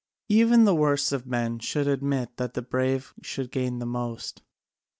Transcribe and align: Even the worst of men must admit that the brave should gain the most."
Even 0.29 0.63
the 0.63 0.73
worst 0.73 1.11
of 1.11 1.27
men 1.27 1.57
must 1.57 1.75
admit 1.75 2.37
that 2.37 2.55
the 2.55 2.63
brave 2.63 3.13
should 3.21 3.51
gain 3.51 3.77
the 3.77 3.85
most." 3.85 4.41